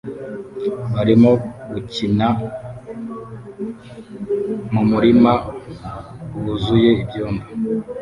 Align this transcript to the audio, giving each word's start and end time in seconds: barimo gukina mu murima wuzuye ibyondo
barimo 0.93 1.31
gukina 1.73 2.27
mu 4.73 4.81
murima 4.91 5.33
wuzuye 6.41 6.89
ibyondo 7.03 7.45